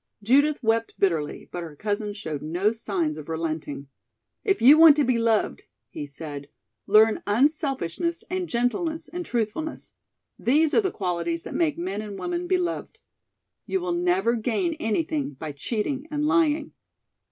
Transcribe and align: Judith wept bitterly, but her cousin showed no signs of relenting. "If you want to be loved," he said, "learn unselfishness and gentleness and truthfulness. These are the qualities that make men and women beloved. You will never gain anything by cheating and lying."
Judith 0.23 0.63
wept 0.63 0.95
bitterly, 0.97 1.47
but 1.51 1.61
her 1.61 1.75
cousin 1.75 2.11
showed 2.11 2.41
no 2.41 2.71
signs 2.71 3.17
of 3.17 3.29
relenting. 3.29 3.87
"If 4.43 4.59
you 4.59 4.79
want 4.79 4.95
to 4.95 5.03
be 5.03 5.19
loved," 5.19 5.61
he 5.91 6.07
said, 6.07 6.49
"learn 6.87 7.21
unselfishness 7.27 8.23
and 8.27 8.49
gentleness 8.49 9.09
and 9.09 9.23
truthfulness. 9.23 9.91
These 10.39 10.73
are 10.73 10.81
the 10.81 10.89
qualities 10.89 11.43
that 11.43 11.53
make 11.53 11.77
men 11.77 12.01
and 12.01 12.17
women 12.17 12.47
beloved. 12.47 12.97
You 13.67 13.79
will 13.79 13.93
never 13.93 14.33
gain 14.33 14.73
anything 14.79 15.33
by 15.33 15.51
cheating 15.51 16.07
and 16.09 16.25
lying." 16.25 16.73